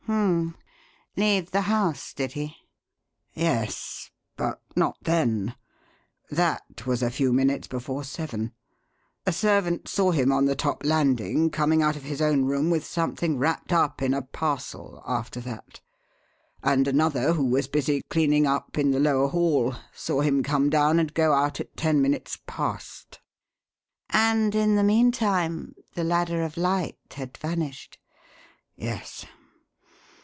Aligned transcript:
"H'm! 0.07 0.57
Leave 1.15 1.51
the 1.51 1.61
house, 1.61 2.13
did 2.13 2.33
he?" 2.33 2.57
"Yes 3.33 4.11
but 4.35 4.61
not 4.75 4.97
then. 5.01 5.55
That 6.29 6.85
was 6.85 7.01
a 7.01 7.09
few 7.11 7.31
minutes 7.31 7.67
before 7.67 8.03
seven. 8.03 8.51
A 9.25 9.31
servant 9.31 9.87
saw 9.87 10.11
him 10.11 10.29
on 10.31 10.45
the 10.45 10.55
top 10.55 10.83
landing 10.85 11.49
coming 11.49 11.81
out 11.81 11.95
of 11.95 12.03
his 12.03 12.21
own 12.21 12.43
room 12.45 12.69
with 12.69 12.85
something 12.85 13.37
wrapped 13.37 13.71
up 13.71 14.01
in 14.01 14.13
a 14.13 14.21
parcel, 14.21 15.01
after 15.07 15.39
that. 15.41 15.79
And 16.61 16.89
another, 16.89 17.33
who 17.33 17.45
was 17.45 17.67
busy 17.69 18.01
cleaning 18.09 18.45
up 18.45 18.77
in 18.77 18.91
the 18.91 18.99
lower 18.99 19.29
hall, 19.29 19.75
saw 19.93 20.19
him 20.21 20.43
come 20.43 20.69
down 20.69 20.99
and 20.99 21.13
go 21.13 21.31
out 21.33 21.59
at 21.61 21.77
ten 21.77 22.01
minutes 22.01 22.37
past." 22.47 23.21
"And 24.09 24.55
in 24.55 24.75
the 24.75 24.83
meantime, 24.83 25.73
the 25.93 26.03
Ladder 26.03 26.43
of 26.43 26.57
Light 26.57 26.97
had 27.15 27.37
vanished?" 27.37 27.97
"Yes. 28.75 29.25